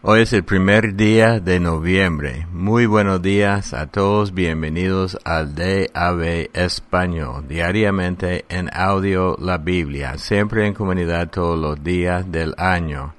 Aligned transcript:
Hoy 0.00 0.20
es 0.20 0.32
el 0.32 0.44
primer 0.44 0.94
día 0.94 1.40
de 1.40 1.58
noviembre. 1.58 2.46
Muy 2.52 2.86
buenos 2.86 3.20
días 3.20 3.74
a 3.74 3.88
todos. 3.88 4.32
Bienvenidos 4.32 5.18
al 5.24 5.56
DAB 5.56 6.50
Español. 6.52 7.48
Diariamente 7.48 8.44
en 8.48 8.70
audio 8.72 9.36
la 9.40 9.58
Biblia. 9.58 10.16
Siempre 10.16 10.68
en 10.68 10.74
comunidad 10.74 11.30
todos 11.30 11.58
los 11.58 11.82
días 11.82 12.30
del 12.30 12.54
año. 12.58 13.16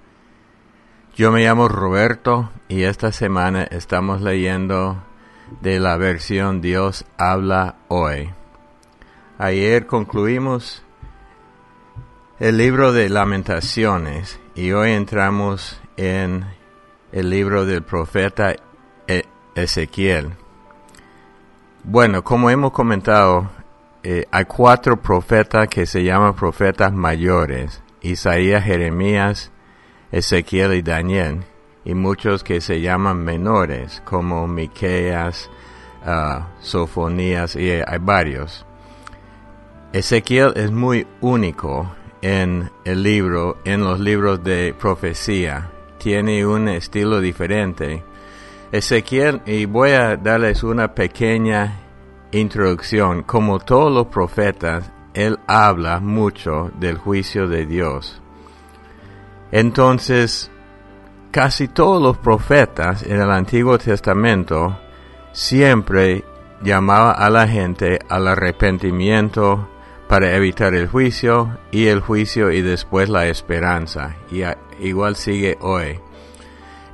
Yo 1.18 1.34
me 1.34 1.44
llamo 1.44 1.68
Roberto 1.68 2.50
y 2.70 2.84
esta 2.84 3.12
semana 3.12 3.64
estamos 3.64 4.22
leyendo 4.22 5.04
de 5.60 5.82
la 5.82 5.98
versión 5.98 6.62
Dios 6.62 7.04
habla 7.18 7.76
hoy. 7.90 8.30
Ayer 9.38 9.86
concluimos 9.86 10.82
el 12.40 12.56
libro 12.56 12.94
de 12.94 13.10
lamentaciones 13.10 14.40
y 14.56 14.72
hoy 14.72 14.92
entramos 14.92 15.82
en 15.98 16.58
el 17.12 17.30
libro 17.30 17.66
del 17.66 17.84
profeta 17.84 18.55
e-, 19.08 19.26
Ezequiel. 19.55 20.31
Bueno, 21.84 22.23
como 22.23 22.50
hemos 22.50 22.72
comentado, 22.72 23.50
eh, 24.04 24.26
hay 24.31 24.45
cuatro 24.45 25.02
profetas 25.02 25.67
que 25.67 25.86
se 25.86 26.03
llaman 26.03 26.36
profetas 26.36 26.94
mayores, 26.94 27.81
Isaías, 28.02 28.64
Jeremías, 28.64 29.52
Ezequiel 30.12 30.73
y 30.73 30.81
Daniel, 30.81 31.44
y 31.86 31.94
muchos 31.94 32.44
que 32.44 32.62
se 32.62 32.81
llaman 32.81 33.23
menores, 33.23 34.02
como 34.05 34.48
Miqueas, 34.48 35.50
uh, 36.05 36.44
Sofonías, 36.62 37.55
y 37.55 37.72
hay 37.72 37.98
varios. 38.00 38.66
Ezequiel 39.94 40.53
es 40.55 40.72
muy 40.72 41.08
único 41.22 41.91
en 42.22 42.72
el 42.86 43.03
libro, 43.03 43.58
en 43.66 43.84
los 43.84 44.00
libros 44.00 44.44
de 44.44 44.76
profecía, 44.78 45.72
tiene 45.99 46.45
un 46.45 46.67
estilo 46.70 47.21
diferente. 47.21 48.03
Ezequiel, 48.71 49.41
y 49.45 49.66
voy 49.66 49.91
a 49.91 50.16
darles 50.16 50.64
una 50.64 50.94
pequeña 50.95 51.80
introducción, 52.31 53.23
como 53.23 53.59
todos 53.59 53.91
los 53.91 54.08
profetas, 54.08 54.91
él 55.14 55.38
habla 55.47 56.00
mucho 56.00 56.72
del 56.80 56.97
juicio 56.97 57.47
de 57.47 57.66
Dios. 57.66 58.22
Entonces, 59.52 60.52
casi 61.31 61.67
todos 61.67 62.02
los 62.02 62.17
profetas 62.17 63.03
en 63.03 63.22
el 63.22 63.31
Antiguo 63.31 63.78
Testamento 63.78 64.80
siempre 65.31 66.23
llamaba 66.61 67.11
a 67.11 67.30
la 67.30 67.47
gente 67.47 68.00
al 68.09 68.28
arrepentimiento 68.28 69.67
para 70.10 70.36
evitar 70.36 70.74
el 70.74 70.88
juicio 70.88 71.60
y 71.70 71.86
el 71.86 72.00
juicio 72.02 72.52
y 72.52 72.64
después 72.64 73.10
la 73.10 73.28
esperanza. 73.28 74.16
Y 74.32 74.42
igual 74.84 75.16
sigue 75.16 75.56
hoy. 75.62 76.00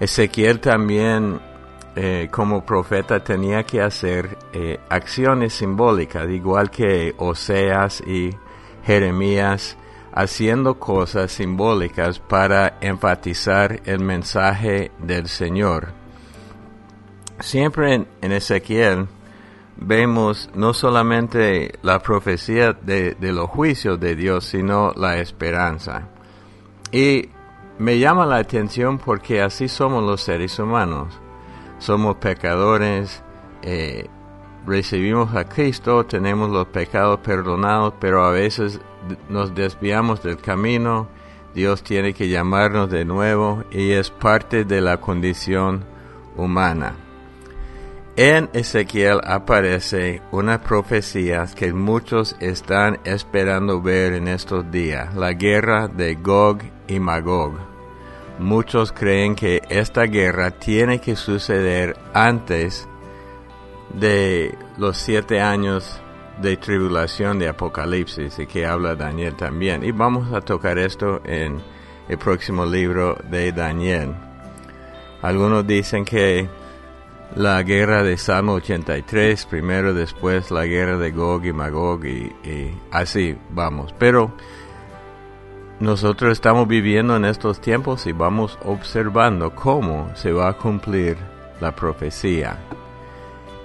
Ezequiel 0.02 0.60
también 0.60 1.40
eh, 1.96 2.28
como 2.30 2.66
profeta 2.66 3.24
tenía 3.24 3.64
que 3.64 3.82
hacer 3.82 4.38
eh, 4.52 4.82
acciones 4.90 5.54
simbólicas, 5.54 6.30
igual 6.30 6.70
que 6.70 7.16
Oseas 7.18 8.02
y 8.02 8.36
Jeremías, 8.84 9.78
haciendo 10.12 10.78
cosas 10.78 11.32
simbólicas 11.32 12.20
para 12.20 12.78
enfatizar 12.82 13.80
el 13.86 14.02
mensaje 14.02 14.92
del 15.00 15.30
Señor. 15.30 15.94
Siempre 17.40 17.94
en, 18.22 18.32
Ezequiel 18.34 19.08
vemos 19.78 20.50
no 20.54 20.74
solamente 20.74 21.74
la 21.82 22.00
profecía 22.00 22.74
de, 22.74 23.16
los 23.20 23.50
juicios 23.50 24.00
de 24.00 24.16
Dios, 24.16 24.46
sino 24.46 24.92
la 24.96 25.20
esperanza. 25.20 26.10
Y 26.92 27.30
me 27.78 28.00
llama 28.00 28.26
la 28.26 28.38
atención 28.38 28.98
porque 28.98 29.42
así 29.42 29.68
somos 29.68 30.04
los 30.04 30.22
seres 30.22 30.58
humanos. 30.60 31.20
Somos 31.80 32.16
pecadores, 32.18 33.22
eh, 33.62 34.08
recibimos 34.66 35.36
a 35.36 35.44
Cristo, 35.44 36.06
tenemos 36.06 36.50
los 36.50 36.68
pecados 36.68 37.20
perdonados, 37.20 37.94
pero 38.00 38.24
a 38.26 38.32
veces 38.32 38.80
nos 39.30 39.54
desviamos 39.54 40.24
del 40.24 40.38
camino. 40.38 41.08
Dios 41.54 41.84
tiene 41.84 42.14
que 42.14 42.28
llamarnos 42.28 42.90
de 42.90 43.06
nuevo 43.06 43.64
y 43.72 43.92
es 43.92 44.10
parte 44.10 44.66
de 44.66 44.82
la 44.82 45.00
condición 45.00 45.86
humana. 46.36 47.05
En 48.18 48.50
Ezequiel 48.54 49.20
aparece 49.26 50.22
una 50.32 50.62
profecía 50.62 51.46
que 51.54 51.74
muchos 51.74 52.38
están 52.40 52.98
esperando 53.04 53.82
ver 53.82 54.14
en 54.14 54.30
estos 54.30 54.72
días, 54.72 55.14
la 55.16 55.34
guerra 55.34 55.90
de 55.90 56.16
Gog 56.16 56.60
y 56.88 56.98
Magog. 57.02 57.56
Muchos 58.40 58.94
creen 58.94 59.36
que 59.36 59.62
esta 59.68 60.04
guerra 60.04 60.52
tiene 60.52 61.02
que 61.02 61.18
suceder 61.18 61.98
antes 62.14 62.88
de 63.94 64.58
los 64.78 64.96
siete 64.96 65.42
años 65.42 66.00
de 66.42 66.56
tribulación 66.56 67.38
de 67.38 67.50
Apocalipsis 67.50 68.40
y 68.40 68.48
que 68.48 68.66
habla 68.66 68.96
Daniel 68.96 69.36
también. 69.36 69.84
Y 69.84 69.92
vamos 69.92 70.32
a 70.32 70.40
tocar 70.40 70.78
esto 70.78 71.20
en 71.26 71.62
el 72.08 72.18
próximo 72.18 72.66
libro 72.66 73.18
de 73.30 73.52
Daniel. 73.52 74.16
Algunos 75.22 75.68
dicen 75.68 76.06
que 76.06 76.48
la 77.34 77.62
guerra 77.64 78.04
de 78.04 78.18
Salmo 78.18 78.54
83, 78.54 79.46
primero 79.46 79.94
después 79.94 80.52
la 80.52 80.66
guerra 80.66 80.98
de 80.98 81.12
Gog 81.12 81.46
y 81.46 81.54
Magog 81.54 82.06
y, 82.06 82.34
así 82.92 83.38
vamos. 83.50 83.94
Pero 83.98 84.32
nosotros 85.80 86.32
estamos 86.32 86.68
viviendo 86.68 87.16
en 87.16 87.26
estos 87.26 87.60
tiempos 87.60 88.06
y 88.08 88.12
vamos 88.12 88.58
observando 88.64 89.54
cómo 89.56 90.10
se 90.16 90.32
va 90.32 90.50
a 90.50 90.58
cumplir 90.58 91.18
la 91.60 91.76
profecía. 91.76 92.58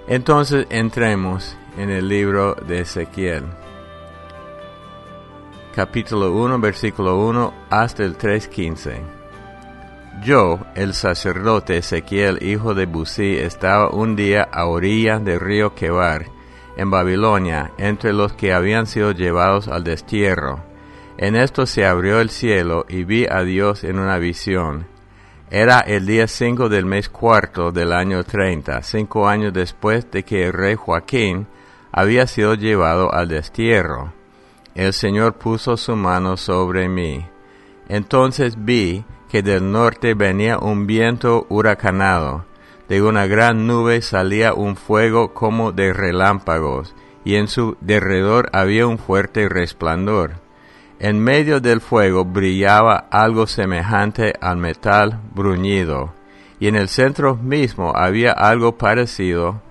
Entonces 0.08 0.66
entremos 0.70 1.56
en 1.76 1.90
el 1.90 2.08
libro 2.08 2.54
de 2.54 2.80
Ezequiel. 2.80 3.44
Capítulo 5.74 6.32
1, 6.32 6.58
versículo 6.58 7.16
1 7.28 7.54
hasta 7.70 8.02
el 8.02 8.18
3.15. 8.18 9.19
Yo, 10.22 10.60
el 10.74 10.92
sacerdote 10.92 11.78
Ezequiel, 11.78 12.42
hijo 12.42 12.74
de 12.74 12.84
Busí, 12.84 13.36
estaba 13.36 13.88
un 13.90 14.16
día 14.16 14.42
a 14.52 14.66
orilla 14.66 15.18
del 15.18 15.40
río 15.40 15.74
Quebar, 15.74 16.26
en 16.76 16.90
Babilonia, 16.90 17.72
entre 17.78 18.12
los 18.12 18.34
que 18.34 18.52
habían 18.52 18.86
sido 18.86 19.12
llevados 19.12 19.68
al 19.68 19.82
destierro. 19.82 20.62
En 21.16 21.36
esto 21.36 21.64
se 21.64 21.86
abrió 21.86 22.20
el 22.20 22.28
cielo 22.28 22.84
y 22.88 23.04
vi 23.04 23.26
a 23.30 23.42
Dios 23.44 23.82
en 23.82 23.98
una 23.98 24.18
visión. 24.18 24.86
Era 25.50 25.80
el 25.80 26.06
día 26.06 26.26
cinco 26.26 26.68
del 26.68 26.86
mes 26.86 27.08
cuarto 27.08 27.72
del 27.72 27.92
año 27.92 28.22
treinta, 28.24 28.82
cinco 28.82 29.26
años 29.26 29.52
después 29.52 30.10
de 30.10 30.22
que 30.22 30.46
el 30.46 30.52
rey 30.52 30.74
Joaquín 30.74 31.46
había 31.92 32.26
sido 32.26 32.54
llevado 32.54 33.12
al 33.12 33.28
destierro. 33.28 34.12
El 34.74 34.92
Señor 34.92 35.34
puso 35.34 35.76
su 35.76 35.96
mano 35.96 36.36
sobre 36.36 36.88
mí. 36.88 37.26
Entonces 37.88 38.54
vi 38.64 39.04
que 39.30 39.42
del 39.42 39.70
norte 39.70 40.14
venía 40.14 40.58
un 40.58 40.86
viento 40.86 41.46
huracanado, 41.48 42.44
de 42.88 43.00
una 43.00 43.26
gran 43.26 43.68
nube 43.68 44.02
salía 44.02 44.52
un 44.54 44.74
fuego 44.74 45.32
como 45.32 45.70
de 45.70 45.92
relámpagos, 45.92 46.94
y 47.24 47.36
en 47.36 47.46
su 47.46 47.76
derredor 47.80 48.50
había 48.52 48.88
un 48.88 48.98
fuerte 48.98 49.48
resplandor. 49.48 50.32
En 50.98 51.20
medio 51.20 51.60
del 51.60 51.80
fuego 51.80 52.24
brillaba 52.24 53.06
algo 53.10 53.46
semejante 53.46 54.34
al 54.40 54.56
metal 54.56 55.20
bruñido, 55.32 56.12
y 56.58 56.66
en 56.66 56.74
el 56.74 56.88
centro 56.88 57.36
mismo 57.36 57.92
había 57.94 58.32
algo 58.32 58.76
parecido 58.76 59.62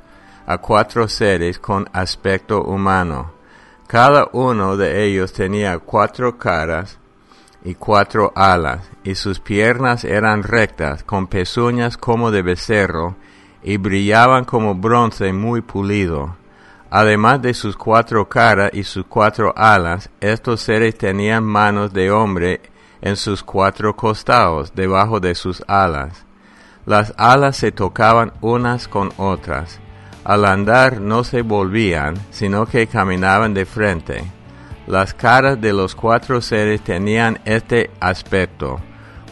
a 0.47 0.57
cuatro 0.59 1.07
seres 1.07 1.59
con 1.59 1.89
aspecto 1.91 2.63
humano. 2.63 3.33
Cada 3.87 4.29
uno 4.31 4.77
de 4.77 5.05
ellos 5.05 5.33
tenía 5.33 5.79
cuatro 5.79 6.37
caras 6.37 6.98
y 7.63 7.75
cuatro 7.75 8.31
alas, 8.35 8.89
y 9.03 9.15
sus 9.15 9.39
piernas 9.39 10.03
eran 10.03 10.43
rectas, 10.43 11.03
con 11.03 11.27
pezuñas 11.27 11.97
como 11.97 12.31
de 12.31 12.41
becerro, 12.41 13.15
y 13.61 13.77
brillaban 13.77 14.45
como 14.45 14.75
bronce 14.75 15.33
muy 15.33 15.61
pulido. 15.61 16.38
Además 16.89 17.41
de 17.41 17.53
sus 17.53 17.75
cuatro 17.75 18.27
caras 18.29 18.71
y 18.73 18.83
sus 18.83 19.06
cuatro 19.06 19.53
alas, 19.56 20.09
estos 20.21 20.61
seres 20.61 20.97
tenían 20.97 21.44
manos 21.44 21.94
de 21.94 22.11
hombre 22.11 22.61
en 23.01 23.15
sus 23.15 23.44
cuatro 23.44 23.95
costados, 23.95 24.73
debajo 24.73 25.19
de 25.19 25.35
sus 25.35 25.63
alas. 25.67 26.25
Las 26.85 27.13
alas 27.17 27.57
se 27.57 27.71
tocaban 27.71 28.33
unas 28.41 28.88
con 28.88 29.12
otras. 29.17 29.79
Al 30.23 30.45
andar 30.45 31.00
no 31.00 31.23
se 31.23 31.44
volvían, 31.44 32.15
sino 32.31 32.65
que 32.65 32.88
caminaban 32.88 33.53
de 33.53 33.65
frente 33.65 34.38
las 34.89 35.13
caras 35.13 35.62
de 35.62 35.71
los 35.71 35.94
cuatro 35.94 36.41
seres 36.41 36.81
tenían 36.81 37.39
este 37.45 37.91
aspecto. 38.00 38.81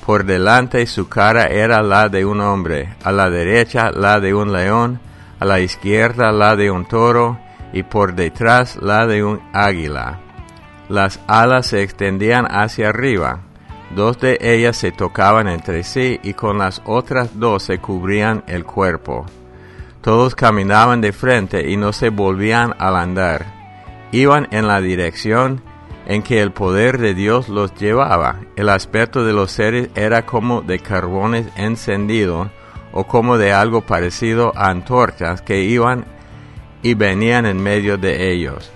Por 0.05 0.23
delante 0.23 0.85
su 0.85 1.09
cara 1.09 1.47
era 1.47 1.81
la 1.81 2.09
de 2.09 2.25
un 2.25 2.39
hombre, 2.41 2.95
a 3.03 3.11
la 3.11 3.31
derecha 3.31 3.91
la 3.91 4.19
de 4.19 4.35
un 4.35 4.53
león, 4.53 4.99
a 5.39 5.45
la 5.45 5.59
izquierda 5.59 6.31
la 6.31 6.55
de 6.55 6.69
un 6.69 6.85
toro 6.85 7.39
y 7.73 7.81
por 7.81 8.13
detrás 8.13 8.77
la 8.77 9.07
de 9.07 9.23
un 9.23 9.41
águila. 9.51 10.19
Las 10.89 11.19
alas 11.27 11.65
se 11.65 11.81
extendían 11.81 12.45
hacia 12.49 12.89
arriba, 12.89 13.41
Dos 13.89 14.19
de 14.19 14.37
ellas 14.41 14.75
se 14.75 14.91
tocaban 14.91 15.47
entre 15.47 15.83
sí 15.83 16.19
y 16.21 16.33
con 16.33 16.57
las 16.57 16.81
otras 16.85 17.39
dos 17.39 17.63
se 17.63 17.79
cubrían 17.79 18.43
el 18.45 18.65
cuerpo. 18.65 19.25
Todos 20.01 20.35
caminaban 20.35 20.99
de 20.99 21.13
frente 21.13 21.69
y 21.69 21.77
no 21.77 21.93
se 21.93 22.09
volvían 22.09 22.75
al 22.79 22.97
andar. 22.97 23.56
Iban 24.11 24.47
en 24.51 24.67
la 24.67 24.81
dirección 24.81 25.61
en 26.05 26.23
que 26.23 26.41
el 26.41 26.51
poder 26.51 26.97
de 26.97 27.13
Dios 27.13 27.49
los 27.49 27.75
llevaba. 27.75 28.39
El 28.55 28.69
aspecto 28.69 29.25
de 29.25 29.33
los 29.33 29.51
seres 29.51 29.89
era 29.95 30.25
como 30.25 30.61
de 30.61 30.79
carbones 30.79 31.47
encendidos 31.57 32.47
o 32.93 33.05
como 33.05 33.37
de 33.37 33.51
algo 33.51 33.81
parecido 33.81 34.53
a 34.55 34.69
antorchas 34.69 35.41
que 35.41 35.61
iban 35.61 36.05
y 36.81 36.93
venían 36.93 37.45
en 37.45 37.61
medio 37.61 37.97
de 37.97 38.31
ellos. 38.31 38.71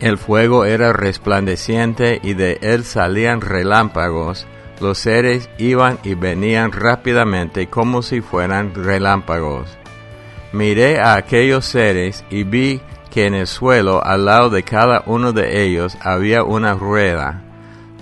El 0.00 0.18
fuego 0.18 0.64
era 0.64 0.92
resplandeciente 0.92 2.20
y 2.22 2.34
de 2.34 2.58
él 2.62 2.84
salían 2.84 3.40
relámpagos. 3.40 4.46
Los 4.80 4.98
seres 4.98 5.48
iban 5.58 5.98
y 6.02 6.14
venían 6.14 6.72
rápidamente 6.72 7.68
como 7.68 8.02
si 8.02 8.20
fueran 8.20 8.74
relámpagos. 8.74 9.78
Miré 10.52 11.00
a 11.00 11.14
aquellos 11.14 11.64
seres 11.64 12.24
y 12.30 12.44
vi 12.44 12.80
que 13.14 13.26
en 13.26 13.34
el 13.34 13.46
suelo 13.46 14.04
al 14.04 14.24
lado 14.24 14.50
de 14.50 14.64
cada 14.64 15.04
uno 15.06 15.32
de 15.32 15.62
ellos 15.62 15.96
había 16.02 16.42
una 16.42 16.74
rueda. 16.74 17.42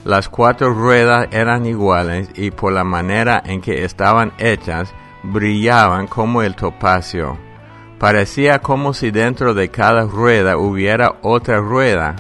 Las 0.07 0.31
cuatro 0.31 0.73
ruedas 0.73 1.29
eran 1.33 1.67
iguales 1.67 2.31
y 2.35 2.51
por 2.51 2.73
la 2.73 2.83
manera 2.83 3.43
en 3.45 3.61
que 3.61 3.85
estaban 3.85 4.33
hechas 4.39 4.95
brillaban 5.23 6.07
como 6.07 6.41
el 6.41 6.57
topacio. 6.57 7.37
Parecía 7.99 8.61
como 8.61 8.95
si 8.95 9.11
dentro 9.11 9.53
de 9.53 9.69
cada 9.69 10.05
rueda 10.05 10.57
hubiera 10.57 11.17
otra 11.21 11.61
rueda. 11.61 12.17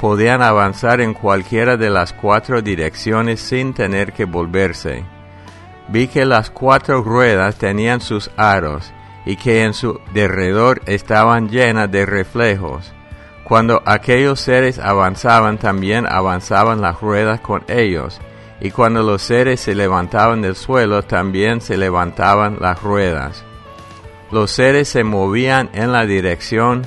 Podían 0.00 0.40
avanzar 0.40 1.02
en 1.02 1.12
cualquiera 1.12 1.76
de 1.76 1.90
las 1.90 2.14
cuatro 2.14 2.62
direcciones 2.62 3.40
sin 3.40 3.74
tener 3.74 4.14
que 4.14 4.24
volverse. 4.24 5.04
Vi 5.88 6.08
que 6.08 6.24
las 6.24 6.48
cuatro 6.48 7.02
ruedas 7.02 7.56
tenían 7.56 8.00
sus 8.00 8.30
aros 8.38 8.90
y 9.24 9.36
que 9.36 9.64
en 9.64 9.74
su 9.74 10.00
derredor 10.12 10.82
estaban 10.86 11.48
llenas 11.48 11.90
de 11.90 12.06
reflejos. 12.06 12.92
Cuando 13.44 13.82
aquellos 13.86 14.40
seres 14.40 14.78
avanzaban 14.78 15.58
también 15.58 16.06
avanzaban 16.06 16.80
las 16.80 17.00
ruedas 17.00 17.40
con 17.40 17.64
ellos, 17.68 18.20
y 18.60 18.70
cuando 18.70 19.02
los 19.02 19.22
seres 19.22 19.60
se 19.60 19.74
levantaban 19.74 20.42
del 20.42 20.54
suelo 20.54 21.02
también 21.02 21.60
se 21.60 21.76
levantaban 21.76 22.58
las 22.60 22.80
ruedas. 22.82 23.44
Los 24.30 24.52
seres 24.52 24.88
se 24.88 25.04
movían 25.04 25.68
en 25.74 25.92
la 25.92 26.06
dirección 26.06 26.86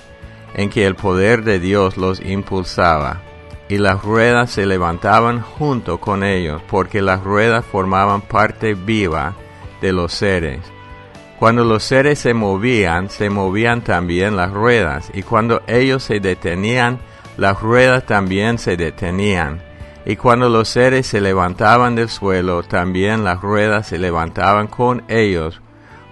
en 0.56 0.70
que 0.70 0.86
el 0.86 0.96
poder 0.96 1.44
de 1.44 1.60
Dios 1.60 1.98
los 1.98 2.22
impulsaba, 2.22 3.22
y 3.68 3.78
las 3.78 4.02
ruedas 4.04 4.52
se 4.52 4.66
levantaban 4.66 5.42
junto 5.42 6.00
con 6.00 6.24
ellos, 6.24 6.62
porque 6.70 7.02
las 7.02 7.24
ruedas 7.24 7.66
formaban 7.66 8.22
parte 8.22 8.74
viva 8.74 9.36
de 9.82 9.92
los 9.92 10.14
seres. 10.14 10.62
Cuando 11.40 11.66
los 11.66 11.84
seres 11.84 12.20
se 12.20 12.34
movían, 12.34 13.10
se 13.10 13.30
movían 13.30 13.82
también 13.82 14.38
las 14.38 14.52
ruedas, 14.52 15.12
y 15.14 15.24
cuando 15.24 15.62
ellos 15.68 16.04
se 16.04 16.20
detenían, 16.20 17.00
las 17.38 17.62
ruedas 17.62 18.06
también 18.06 18.58
se 18.58 18.78
detenían. 18.78 19.62
Y 20.06 20.16
cuando 20.16 20.50
los 20.50 20.70
seres 20.70 21.08
se 21.08 21.20
levantaban 21.20 21.96
del 21.96 22.10
suelo, 22.10 22.64
también 22.64 23.24
las 23.24 23.42
ruedas 23.42 23.88
se 23.88 23.98
levantaban 23.98 24.68
con 24.68 25.04
ellos, 25.10 25.62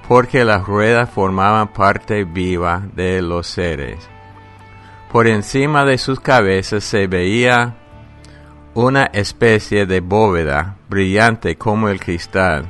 porque 0.07 0.43
las 0.43 0.65
ruedas 0.65 1.09
formaban 1.09 1.69
parte 1.69 2.25
viva 2.25 2.83
de 2.93 3.21
los 3.21 3.47
seres. 3.47 4.09
Por 5.11 5.27
encima 5.27 5.85
de 5.85 5.97
sus 5.99 6.19
cabezas 6.19 6.83
se 6.83 7.07
veía 7.07 7.75
una 8.73 9.05
especie 9.05 9.85
de 9.85 10.01
bóveda 10.01 10.77
brillante 10.89 11.55
como 11.55 11.87
el 11.89 11.99
cristal. 11.99 12.65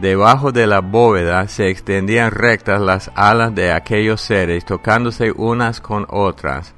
Debajo 0.00 0.50
de 0.50 0.66
la 0.66 0.80
bóveda 0.80 1.46
se 1.48 1.68
extendían 1.68 2.30
rectas 2.30 2.80
las 2.80 3.10
alas 3.14 3.54
de 3.54 3.72
aquellos 3.72 4.20
seres, 4.20 4.64
tocándose 4.64 5.30
unas 5.30 5.80
con 5.80 6.06
otras. 6.08 6.74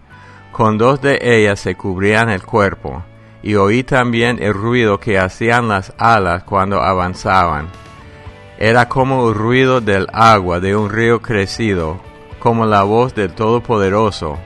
Con 0.51 0.77
dos 0.77 1.01
de 1.01 1.19
ellas 1.23 1.61
se 1.61 1.77
cubrían 1.77 2.29
el 2.29 2.43
cuerpo, 2.43 3.03
y 3.43 3.55
oí 3.55 3.85
también 3.85 4.43
el 4.43 4.55
ruido 4.55 4.99
que 4.99 5.19
hacían 5.19 5.69
las 5.69 5.95
alas 5.99 6.43
cuando 6.45 6.83
avanzaban 6.83 7.69
era 8.63 8.89
como 8.89 9.29
el 9.29 9.35
ruido 9.35 9.81
del 9.81 10.07
agua 10.13 10.61
de 10.61 10.77
un 10.77 10.89
río 10.89 11.21
crecido, 11.21 12.01
como 12.39 12.65
la 12.65 12.85
voz 12.85 13.13
del 13.13 13.33
Todopoderoso, 13.33 14.39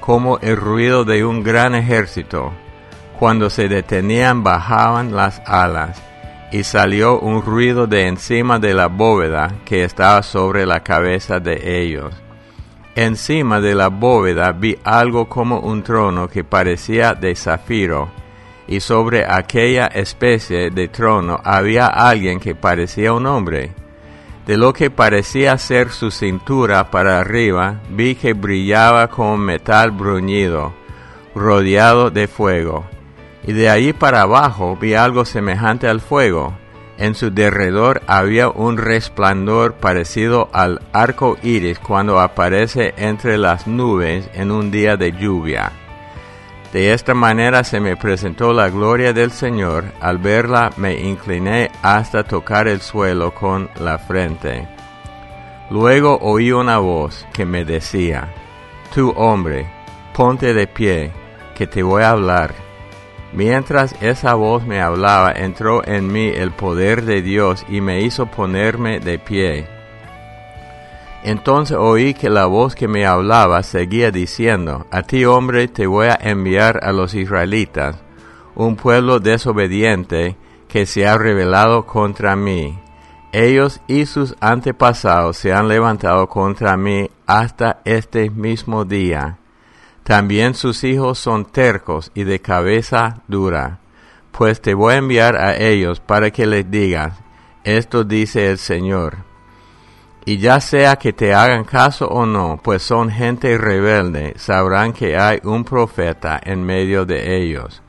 como 0.00 0.38
el 0.40 0.58
ruido 0.58 1.06
de 1.06 1.24
un 1.24 1.42
gran 1.42 1.74
ejército. 1.74 2.52
Cuando 3.18 3.48
se 3.48 3.68
detenían 3.68 4.42
bajaban 4.42 5.16
las 5.16 5.40
alas, 5.46 6.02
y 6.54 6.62
salió 6.62 7.18
un 7.18 7.42
ruido 7.42 7.88
de 7.88 8.06
encima 8.06 8.60
de 8.60 8.74
la 8.74 8.86
bóveda 8.86 9.56
que 9.64 9.82
estaba 9.82 10.22
sobre 10.22 10.64
la 10.64 10.84
cabeza 10.84 11.40
de 11.40 11.82
ellos. 11.82 12.14
Encima 12.94 13.60
de 13.60 13.74
la 13.74 13.88
bóveda 13.88 14.52
vi 14.52 14.78
algo 14.84 15.28
como 15.28 15.58
un 15.58 15.82
trono 15.82 16.28
que 16.28 16.44
parecía 16.44 17.14
de 17.14 17.34
zafiro, 17.34 18.08
y 18.68 18.78
sobre 18.78 19.26
aquella 19.28 19.88
especie 19.88 20.70
de 20.70 20.86
trono 20.86 21.40
había 21.42 21.88
alguien 21.88 22.38
que 22.38 22.54
parecía 22.54 23.12
un 23.12 23.26
hombre. 23.26 23.72
De 24.46 24.56
lo 24.56 24.72
que 24.72 24.92
parecía 24.92 25.58
ser 25.58 25.90
su 25.90 26.12
cintura 26.12 26.88
para 26.88 27.18
arriba, 27.18 27.80
vi 27.90 28.14
que 28.14 28.32
brillaba 28.32 29.08
como 29.08 29.36
metal 29.38 29.90
bruñido, 29.90 30.72
rodeado 31.34 32.12
de 32.12 32.28
fuego. 32.28 32.93
Y 33.46 33.52
de 33.52 33.68
allí 33.68 33.92
para 33.92 34.22
abajo 34.22 34.76
vi 34.80 34.94
algo 34.94 35.24
semejante 35.24 35.88
al 35.88 36.00
fuego. 36.00 36.56
En 36.96 37.14
su 37.14 37.30
derredor 37.30 38.02
había 38.06 38.48
un 38.48 38.78
resplandor 38.78 39.74
parecido 39.74 40.48
al 40.52 40.80
arco 40.92 41.36
iris 41.42 41.78
cuando 41.78 42.20
aparece 42.20 42.94
entre 42.96 43.36
las 43.36 43.66
nubes 43.66 44.30
en 44.32 44.50
un 44.50 44.70
día 44.70 44.96
de 44.96 45.12
lluvia. 45.12 45.72
De 46.72 46.92
esta 46.92 47.14
manera 47.14 47.62
se 47.62 47.78
me 47.78 47.96
presentó 47.96 48.52
la 48.52 48.68
gloria 48.68 49.12
del 49.12 49.30
Señor. 49.30 49.84
Al 50.00 50.18
verla 50.18 50.72
me 50.76 50.94
incliné 51.00 51.70
hasta 51.82 52.24
tocar 52.24 52.66
el 52.66 52.80
suelo 52.80 53.32
con 53.34 53.70
la 53.78 53.98
frente. 53.98 54.66
Luego 55.70 56.18
oí 56.20 56.52
una 56.52 56.78
voz 56.78 57.26
que 57.32 57.44
me 57.44 57.64
decía, 57.64 58.32
Tu 58.92 59.10
hombre, 59.10 59.66
ponte 60.14 60.52
de 60.52 60.66
pie, 60.66 61.12
que 61.56 61.66
te 61.66 61.82
voy 61.82 62.02
a 62.02 62.10
hablar. 62.10 62.63
Mientras 63.34 63.96
esa 64.00 64.34
voz 64.34 64.64
me 64.64 64.80
hablaba, 64.80 65.32
entró 65.32 65.84
en 65.84 66.12
mí 66.12 66.28
el 66.28 66.52
poder 66.52 67.04
de 67.04 67.20
Dios 67.20 67.66
y 67.68 67.80
me 67.80 68.00
hizo 68.02 68.26
ponerme 68.26 69.00
de 69.00 69.18
pie. 69.18 69.66
Entonces 71.24 71.76
oí 71.76 72.14
que 72.14 72.30
la 72.30 72.46
voz 72.46 72.76
que 72.76 72.86
me 72.86 73.06
hablaba 73.06 73.64
seguía 73.64 74.12
diciendo, 74.12 74.86
A 74.92 75.02
ti 75.02 75.24
hombre 75.24 75.66
te 75.66 75.88
voy 75.88 76.06
a 76.06 76.18
enviar 76.20 76.78
a 76.84 76.92
los 76.92 77.14
israelitas, 77.14 77.96
un 78.54 78.76
pueblo 78.76 79.18
desobediente 79.18 80.36
que 80.68 80.86
se 80.86 81.08
ha 81.08 81.18
rebelado 81.18 81.86
contra 81.86 82.36
mí. 82.36 82.78
Ellos 83.32 83.80
y 83.88 84.06
sus 84.06 84.36
antepasados 84.38 85.38
se 85.38 85.52
han 85.52 85.66
levantado 85.66 86.28
contra 86.28 86.76
mí 86.76 87.10
hasta 87.26 87.80
este 87.84 88.30
mismo 88.30 88.84
día. 88.84 89.38
También 90.04 90.54
sus 90.54 90.84
hijos 90.84 91.18
son 91.18 91.44
tercos 91.44 92.12
y 92.14 92.22
de 92.24 92.40
cabeza 92.40 93.22
dura. 93.26 93.80
Pues 94.30 94.60
te 94.60 94.74
voy 94.74 94.94
a 94.94 94.98
enviar 94.98 95.36
a 95.36 95.56
ellos 95.56 96.00
para 96.00 96.30
que 96.30 96.46
les 96.46 96.70
digas, 96.70 97.18
esto 97.64 98.04
dice 98.04 98.50
el 98.50 98.58
Señor 98.58 99.34
y 100.26 100.38
ya 100.38 100.60
sea 100.60 100.96
que 100.96 101.12
te 101.12 101.34
hagan 101.34 101.64
caso 101.64 102.06
o 102.08 102.24
no, 102.24 102.58
pues 102.62 102.82
son 102.82 103.10
gente 103.10 103.58
rebelde, 103.58 104.34
sabrán 104.36 104.92
que 104.92 105.16
hay 105.16 105.40
un 105.44 105.64
profeta 105.64 106.40
en 106.42 106.64
medio 106.64 107.04
de 107.04 107.36
ellos. 107.42 107.82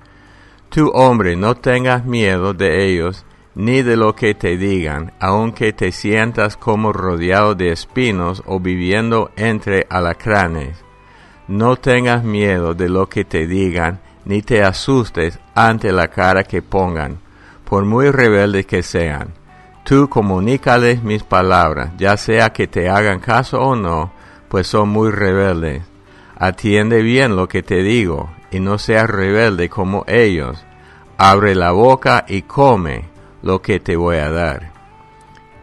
Tu 0.70 0.90
hombre, 0.90 1.36
no 1.38 1.56
tengas 1.56 2.06
miedo 2.06 2.54
de 2.54 2.86
ellos, 2.88 3.26
ni 3.56 3.82
de 3.84 3.96
lo 3.96 4.16
que 4.16 4.36
te 4.36 4.58
digan, 4.58 5.14
aunque 5.22 5.72
te 5.72 5.94
sientas 5.94 6.58
como 6.58 6.92
rodeado 6.92 7.56
de 7.56 7.72
espinos 7.72 8.44
o 8.46 8.60
viviendo 8.60 9.32
entre 9.38 9.88
alacranes. 9.90 10.85
No 11.48 11.76
tengas 11.76 12.24
miedo 12.24 12.74
de 12.74 12.90
lo 12.90 13.08
que 13.08 13.26
te 13.26 13.48
digan, 13.48 14.00
ni 14.26 14.42
te 14.42 14.64
asustes 14.64 15.40
ante 15.54 15.92
la 15.92 16.08
cara 16.08 16.44
que 16.44 16.62
pongan, 16.62 17.20
por 17.64 17.86
muy 17.86 18.10
rebeldes 18.12 18.66
que 18.66 18.82
sean 18.84 19.34
Tú 19.86 20.10
comunícales 20.10 21.04
mis 21.04 21.22
palabras, 21.22 21.92
ya 21.96 22.18
sea 22.18 22.52
que 22.52 22.66
te 22.66 22.90
hagan 22.90 23.20
caso 23.20 23.62
o 23.62 23.76
no, 23.76 24.12
pues 24.50 24.66
son 24.66 24.90
muy 24.90 25.12
rebeldes. 25.12 25.84
Atiende 26.40 27.04
bien 27.04 27.36
lo 27.36 27.48
que 27.48 27.62
te 27.62 27.84
digo, 27.84 28.32
y 28.50 28.60
no 28.60 28.80
seas 28.80 29.08
rebelde 29.08 29.70
como 29.70 30.04
ellos. 30.08 30.58
Abre 31.20 31.54
la 31.54 31.70
boca 31.70 32.26
y 32.28 32.42
come 32.42 33.06
lo 33.44 33.62
que 33.62 33.80
te 33.80 33.96
voy 33.96 34.18
a 34.18 34.32
dar. 34.32 34.72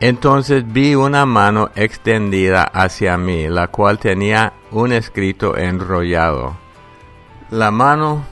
Entonces 0.03 0.65
vi 0.67 0.95
una 0.95 1.25
mano 1.25 1.71
extendida 1.77 2.65
hacia 2.65 3.17
mí, 3.17 3.49
la 3.49 3.69
cual 3.69 3.99
tenía 3.99 4.53
un 4.71 4.93
escrito 4.93 5.57
enrollado. 5.57 6.57
La 7.51 7.71
mano 7.71 8.27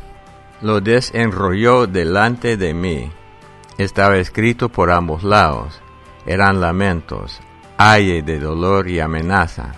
lo 0.61 0.81
desenrolló 0.81 1.87
delante 1.87 2.57
de 2.57 2.75
mí 2.75 3.11
estaba 3.79 4.19
escrito 4.19 4.69
por 4.69 4.91
ambos 4.91 5.23
lados. 5.23 5.81
Eran 6.27 6.61
lamentos, 6.61 7.41
aye 7.79 8.23
de 8.23 8.39
dolor 8.39 8.89
y 8.89 9.01
amenaza. 9.01 9.73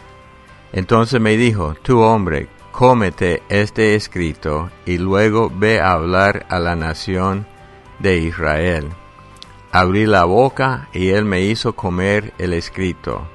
Entonces 0.73 1.21
me 1.21 1.37
dijo, 1.37 1.75
tú 1.83 2.01
hombre, 2.01 2.49
cómete 2.73 3.43
este 3.49 3.95
escrito 3.95 4.71
y 4.87 4.99
luego 4.99 5.53
ve 5.55 5.81
a 5.81 5.93
hablar 5.93 6.47
a 6.49 6.59
la 6.59 6.75
nación 6.75 7.47
de 8.01 8.19
Israel. 8.19 8.89
Abrí 9.75 10.05
la 10.05 10.25
boca 10.25 10.89
y 10.93 11.09
él 11.09 11.25
me 11.25 11.41
hizo 11.41 11.75
comer 11.75 12.35
el 12.37 12.53
escrito. 12.53 13.27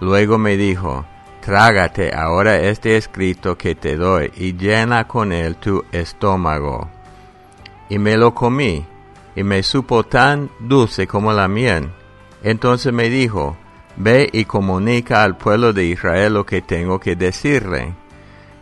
Luego 0.00 0.38
me 0.38 0.56
dijo, 0.56 1.04
trágate 1.42 2.14
ahora 2.14 2.58
este 2.58 2.96
escrito 2.96 3.58
que 3.58 3.74
te 3.74 3.96
doy 3.96 4.32
y 4.36 4.56
llena 4.56 5.06
con 5.06 5.32
él 5.32 5.56
tu 5.56 5.84
estómago. 5.92 6.88
Y 7.90 7.98
me 7.98 8.16
lo 8.16 8.34
comí, 8.34 8.86
y 9.34 9.42
me 9.42 9.62
supo 9.62 10.04
tan 10.04 10.50
dulce 10.60 11.06
como 11.06 11.34
la 11.34 11.46
miel. 11.46 11.90
Entonces 12.42 12.90
me 12.90 13.10
dijo, 13.10 13.58
ve 13.96 14.30
y 14.32 14.46
comunica 14.46 15.22
al 15.22 15.36
pueblo 15.36 15.74
de 15.74 15.84
Israel 15.84 16.32
lo 16.32 16.46
que 16.46 16.62
tengo 16.62 16.98
que 16.98 17.16
decirle. 17.16 17.94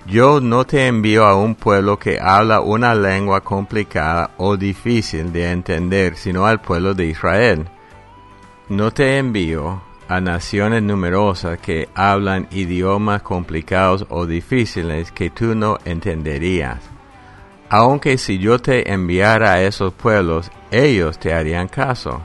Yo 0.06 0.38
no 0.40 0.66
te 0.66 0.86
envío 0.86 1.24
a 1.24 1.34
un 1.34 1.54
pueblo 1.54 1.98
que 1.98 2.18
habla 2.20 2.60
una 2.60 2.94
lengua 2.94 3.40
complicada 3.40 4.32
o 4.36 4.58
difícil 4.58 5.32
de 5.32 5.50
entender, 5.50 6.16
sino 6.16 6.44
al 6.44 6.60
pueblo 6.60 6.92
de 6.92 7.06
Israel. 7.06 7.68
No 8.68 8.92
te 8.92 9.16
envío 9.16 9.82
a 10.06 10.20
naciones 10.20 10.82
numerosas 10.82 11.58
que 11.58 11.88
hablan 11.94 12.48
idiomas 12.50 13.22
complicados 13.22 14.04
o 14.10 14.26
difíciles 14.26 15.10
que 15.10 15.30
tú 15.30 15.54
no 15.54 15.78
entenderías. 15.86 16.80
Aunque 17.70 18.18
si 18.18 18.38
yo 18.38 18.58
te 18.58 18.92
enviara 18.92 19.54
a 19.54 19.62
esos 19.62 19.94
pueblos, 19.94 20.50
ellos 20.70 21.18
te 21.18 21.32
harían 21.32 21.68
caso. 21.68 22.20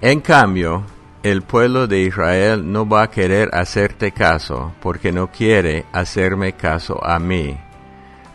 En 0.00 0.20
cambio, 0.20 0.84
el 1.22 1.42
pueblo 1.42 1.86
de 1.86 2.00
Israel 2.00 2.72
no 2.72 2.88
va 2.88 3.02
a 3.02 3.10
querer 3.10 3.50
hacerte 3.52 4.10
caso 4.10 4.72
porque 4.80 5.12
no 5.12 5.30
quiere 5.30 5.84
hacerme 5.92 6.54
caso 6.54 7.04
a 7.04 7.18
mí. 7.18 7.58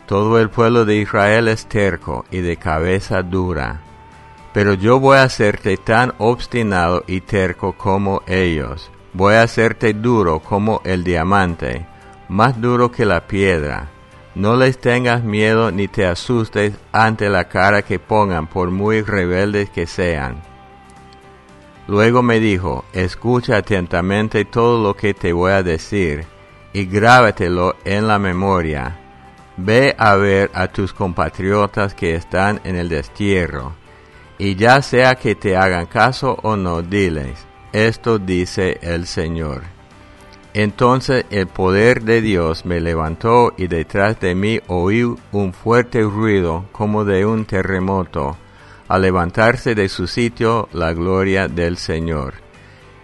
Todo 0.06 0.38
el 0.38 0.50
pueblo 0.50 0.84
de 0.84 0.96
Israel 0.96 1.48
es 1.48 1.66
terco 1.66 2.24
y 2.30 2.38
de 2.38 2.56
cabeza 2.56 3.22
dura. 3.22 3.80
Pero 4.52 4.74
yo 4.74 5.00
voy 5.00 5.18
a 5.18 5.24
hacerte 5.24 5.76
tan 5.76 6.14
obstinado 6.18 7.02
y 7.08 7.22
terco 7.22 7.72
como 7.72 8.22
ellos. 8.28 8.88
Voy 9.12 9.34
a 9.34 9.42
hacerte 9.42 9.92
duro 9.92 10.38
como 10.38 10.80
el 10.84 11.02
diamante, 11.02 11.86
más 12.28 12.60
duro 12.60 12.92
que 12.92 13.04
la 13.04 13.26
piedra. 13.26 13.88
No 14.36 14.54
les 14.54 14.78
tengas 14.78 15.24
miedo 15.24 15.72
ni 15.72 15.88
te 15.88 16.06
asustes 16.06 16.74
ante 16.92 17.28
la 17.30 17.48
cara 17.48 17.82
que 17.82 17.98
pongan 17.98 18.46
por 18.46 18.70
muy 18.70 19.02
rebeldes 19.02 19.70
que 19.70 19.86
sean 19.86 20.55
Luego 21.88 22.22
me 22.22 22.40
dijo, 22.40 22.84
escucha 22.92 23.58
atentamente 23.58 24.44
todo 24.44 24.82
lo 24.82 24.94
que 24.94 25.14
te 25.14 25.32
voy 25.32 25.52
a 25.52 25.62
decir 25.62 26.24
y 26.72 26.86
grábatelo 26.86 27.76
en 27.84 28.08
la 28.08 28.18
memoria. 28.18 28.98
Ve 29.56 29.94
a 29.96 30.16
ver 30.16 30.50
a 30.52 30.68
tus 30.68 30.92
compatriotas 30.92 31.94
que 31.94 32.14
están 32.14 32.60
en 32.64 32.76
el 32.76 32.88
destierro, 32.88 33.72
y 34.36 34.56
ya 34.56 34.82
sea 34.82 35.14
que 35.14 35.34
te 35.34 35.56
hagan 35.56 35.86
caso 35.86 36.36
o 36.42 36.56
no, 36.56 36.82
diles, 36.82 37.46
esto 37.72 38.18
dice 38.18 38.78
el 38.82 39.06
Señor. 39.06 39.62
Entonces 40.52 41.24
el 41.30 41.46
poder 41.46 42.02
de 42.02 42.20
Dios 42.20 42.66
me 42.66 42.80
levantó 42.80 43.54
y 43.56 43.68
detrás 43.68 44.18
de 44.20 44.34
mí 44.34 44.60
oí 44.66 45.02
un 45.32 45.52
fuerte 45.52 46.02
ruido 46.02 46.64
como 46.72 47.04
de 47.04 47.24
un 47.26 47.44
terremoto 47.44 48.36
a 48.88 48.98
levantarse 48.98 49.74
de 49.74 49.88
su 49.88 50.06
sitio 50.06 50.68
la 50.72 50.92
gloria 50.92 51.48
del 51.48 51.76
Señor. 51.76 52.34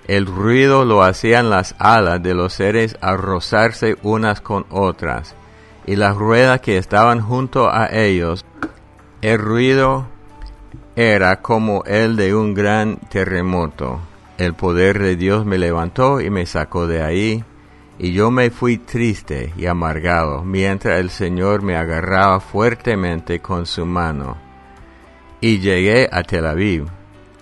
El 0.07 0.27
ruido 0.27 0.85
lo 0.85 1.03
hacían 1.03 1.51
las 1.51 1.75
alas 1.79 2.23
de 2.23 2.35
los 2.35 2.53
seres 2.53 2.97
a 3.01 3.17
rozarse 3.17 3.97
unas 4.03 4.41
con 4.41 4.67
otras, 4.71 5.35
y 5.87 5.97
las 5.97 6.17
ruedas 6.17 6.61
que 6.61 6.79
estaban 6.79 7.21
junto 7.21 7.71
a 7.71 7.89
ellos. 7.93 8.45
El 9.21 9.39
ruido 9.39 10.07
era 10.97 11.41
como 11.41 11.85
el 11.85 12.17
de 12.17 12.35
un 12.35 12.55
gran 12.55 12.97
terremoto. 12.97 14.01
El 14.39 14.55
poder 14.55 14.99
de 14.99 15.17
Dios 15.17 15.47
me 15.47 15.59
levantó 15.59 16.21
y 16.21 16.31
me 16.31 16.47
sacó 16.47 16.87
de 16.87 17.03
ahí, 17.03 17.45
y 17.99 18.13
yo 18.13 18.31
me 18.31 18.51
fui 18.51 18.79
triste 18.79 19.53
y 19.57 19.67
amargado, 19.67 20.43
mientras 20.43 20.99
el 20.99 21.11
Señor 21.11 21.63
me 21.63 21.77
agarraba 21.77 22.41
fuertemente 22.41 23.41
con 23.41 23.67
su 23.67 23.87
mano 23.87 24.52
y 25.43 25.59
llegué 25.59 26.09
a 26.11 26.23
Tel 26.23 26.47
Aviv, 26.47 26.87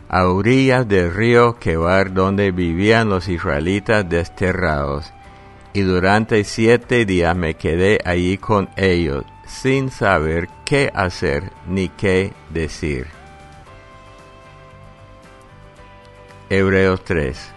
a 0.09 0.27
orillas 0.27 0.89
del 0.89 1.13
río 1.13 1.59
Kebar 1.61 2.15
donde 2.15 2.51
vivían 2.51 3.11
los 3.11 3.29
israelitas 3.29 4.09
desterrados, 4.09 5.13
y 5.75 5.83
durante 5.83 6.43
siete 6.45 7.05
días 7.05 7.37
me 7.37 7.55
quedé 7.55 8.01
allí 8.05 8.39
con 8.39 8.71
ellos, 8.77 9.25
sin 9.47 9.91
saber 9.91 10.49
qué 10.65 10.91
hacer 10.95 11.53
ni 11.69 11.91
qué 11.91 12.33
decir. 12.49 13.07
Hebreos 16.49 17.05
3 17.05 17.53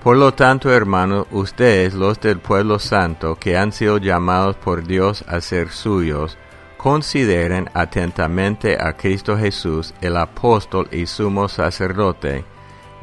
Por 0.00 0.16
lo 0.16 0.32
tanto, 0.32 0.72
hermanos, 0.72 1.26
ustedes, 1.32 1.92
los 1.92 2.20
del 2.20 2.38
pueblo 2.38 2.78
santo, 2.78 3.34
que 3.34 3.56
han 3.56 3.72
sido 3.72 3.98
llamados 3.98 4.54
por 4.54 4.86
Dios 4.86 5.24
a 5.26 5.40
ser 5.40 5.70
suyos, 5.70 6.38
consideren 6.82 7.70
atentamente 7.74 8.76
a 8.76 8.94
Cristo 8.94 9.38
Jesús, 9.38 9.94
el 10.00 10.16
apóstol 10.16 10.88
y 10.90 11.06
sumo 11.06 11.48
sacerdote, 11.48 12.44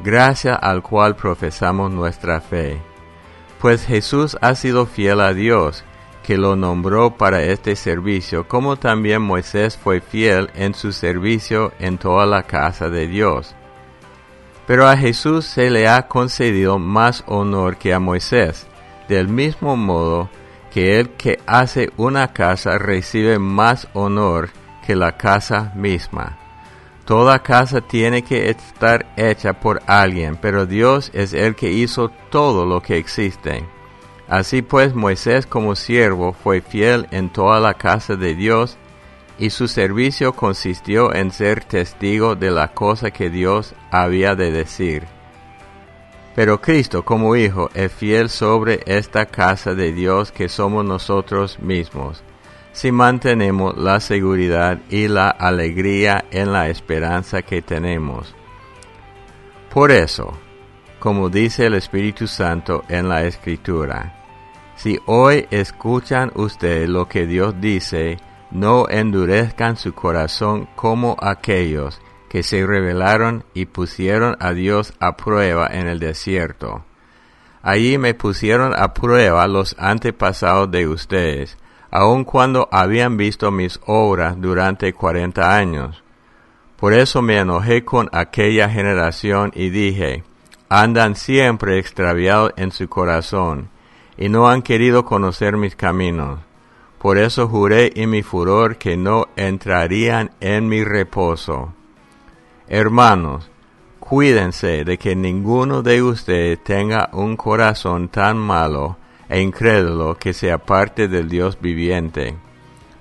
gracias 0.00 0.58
al 0.60 0.82
cual 0.82 1.16
profesamos 1.16 1.90
nuestra 1.90 2.42
fe. 2.42 2.78
Pues 3.58 3.86
Jesús 3.86 4.36
ha 4.42 4.54
sido 4.54 4.84
fiel 4.84 5.22
a 5.22 5.32
Dios, 5.32 5.82
que 6.22 6.36
lo 6.36 6.56
nombró 6.56 7.16
para 7.16 7.42
este 7.42 7.74
servicio, 7.74 8.46
como 8.46 8.76
también 8.76 9.22
Moisés 9.22 9.78
fue 9.78 10.02
fiel 10.02 10.50
en 10.54 10.74
su 10.74 10.92
servicio 10.92 11.72
en 11.78 11.96
toda 11.96 12.26
la 12.26 12.42
casa 12.42 12.90
de 12.90 13.06
Dios. 13.06 13.54
Pero 14.66 14.88
a 14.88 14.96
Jesús 14.98 15.46
se 15.46 15.70
le 15.70 15.88
ha 15.88 16.06
concedido 16.06 16.78
más 16.78 17.24
honor 17.26 17.78
que 17.78 17.94
a 17.94 17.98
Moisés, 17.98 18.66
del 19.08 19.28
mismo 19.28 19.74
modo 19.78 20.28
que 20.70 21.00
el 21.00 21.10
que 21.10 21.38
hace 21.46 21.90
una 21.96 22.32
casa 22.32 22.78
recibe 22.78 23.38
más 23.38 23.88
honor 23.92 24.50
que 24.86 24.94
la 24.94 25.16
casa 25.16 25.72
misma. 25.74 26.38
Toda 27.04 27.42
casa 27.42 27.80
tiene 27.80 28.22
que 28.22 28.50
estar 28.50 29.12
hecha 29.16 29.54
por 29.54 29.82
alguien, 29.86 30.36
pero 30.36 30.66
Dios 30.66 31.10
es 31.12 31.32
el 31.32 31.56
que 31.56 31.72
hizo 31.72 32.10
todo 32.30 32.64
lo 32.64 32.80
que 32.80 32.98
existe. 32.98 33.66
Así 34.28 34.62
pues 34.62 34.94
Moisés 34.94 35.44
como 35.44 35.74
siervo 35.74 36.32
fue 36.32 36.60
fiel 36.60 37.08
en 37.10 37.30
toda 37.30 37.58
la 37.58 37.74
casa 37.74 38.14
de 38.14 38.36
Dios, 38.36 38.78
y 39.40 39.50
su 39.50 39.66
servicio 39.66 40.34
consistió 40.34 41.12
en 41.12 41.32
ser 41.32 41.64
testigo 41.64 42.36
de 42.36 42.52
la 42.52 42.68
cosa 42.68 43.10
que 43.10 43.28
Dios 43.28 43.74
había 43.90 44.36
de 44.36 44.52
decir. 44.52 45.08
Pero 46.34 46.60
Cristo 46.60 47.04
como 47.04 47.34
Hijo 47.36 47.70
es 47.74 47.92
fiel 47.92 48.28
sobre 48.28 48.80
esta 48.86 49.26
casa 49.26 49.74
de 49.74 49.92
Dios 49.92 50.30
que 50.30 50.48
somos 50.48 50.84
nosotros 50.84 51.58
mismos, 51.58 52.22
si 52.72 52.92
mantenemos 52.92 53.76
la 53.76 53.98
seguridad 54.00 54.78
y 54.88 55.08
la 55.08 55.28
alegría 55.28 56.24
en 56.30 56.52
la 56.52 56.68
esperanza 56.68 57.42
que 57.42 57.62
tenemos. 57.62 58.34
Por 59.72 59.90
eso, 59.90 60.32
como 61.00 61.28
dice 61.28 61.66
el 61.66 61.74
Espíritu 61.74 62.26
Santo 62.26 62.84
en 62.88 63.08
la 63.08 63.24
Escritura, 63.24 64.16
si 64.76 64.98
hoy 65.06 65.46
escuchan 65.50 66.30
ustedes 66.36 66.88
lo 66.88 67.08
que 67.08 67.26
Dios 67.26 67.60
dice, 67.60 68.18
no 68.50 68.88
endurezcan 68.88 69.76
su 69.76 69.92
corazón 69.92 70.68
como 70.74 71.16
aquellos 71.20 72.00
que 72.30 72.44
se 72.44 72.64
rebelaron 72.64 73.44
y 73.54 73.66
pusieron 73.66 74.36
a 74.38 74.52
Dios 74.52 74.94
a 75.00 75.16
prueba 75.16 75.66
en 75.66 75.88
el 75.88 75.98
desierto. 75.98 76.84
Allí 77.60 77.98
me 77.98 78.14
pusieron 78.14 78.72
a 78.72 78.94
prueba 78.94 79.48
los 79.48 79.74
antepasados 79.80 80.70
de 80.70 80.86
ustedes, 80.86 81.58
aun 81.90 82.22
cuando 82.22 82.68
habían 82.70 83.16
visto 83.16 83.50
mis 83.50 83.80
obras 83.84 84.40
durante 84.40 84.92
cuarenta 84.92 85.56
años. 85.56 86.04
Por 86.76 86.92
eso 86.92 87.20
me 87.20 87.36
enojé 87.36 87.84
con 87.84 88.08
aquella 88.12 88.70
generación 88.70 89.50
y 89.52 89.70
dije, 89.70 90.22
andan 90.68 91.16
siempre 91.16 91.80
extraviados 91.80 92.52
en 92.56 92.70
su 92.70 92.88
corazón, 92.88 93.70
y 94.16 94.28
no 94.28 94.48
han 94.48 94.62
querido 94.62 95.04
conocer 95.04 95.56
mis 95.56 95.74
caminos. 95.74 96.38
Por 97.00 97.18
eso 97.18 97.48
juré 97.48 97.90
en 97.96 98.10
mi 98.10 98.22
furor 98.22 98.76
que 98.76 98.96
no 98.96 99.26
entrarían 99.34 100.30
en 100.38 100.68
mi 100.68 100.84
reposo. 100.84 101.74
Hermanos, 102.72 103.50
cuídense 103.98 104.84
de 104.84 104.96
que 104.96 105.16
ninguno 105.16 105.82
de 105.82 106.04
ustedes 106.04 106.62
tenga 106.62 107.10
un 107.12 107.36
corazón 107.36 108.08
tan 108.08 108.38
malo 108.38 108.96
e 109.28 109.40
incrédulo 109.40 110.16
que 110.16 110.32
se 110.32 110.52
aparte 110.52 111.08
del 111.08 111.28
Dios 111.28 111.60
viviente. 111.60 112.36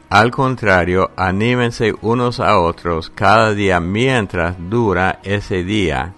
Al 0.10 0.32
contrario, 0.32 1.12
anímense 1.16 1.94
unos 2.02 2.40
a 2.40 2.58
otros 2.58 3.12
cada 3.12 3.54
día 3.54 3.80
mientras 3.80 4.56
dura 4.58 5.20
ese 5.22 5.64
día 5.64 6.16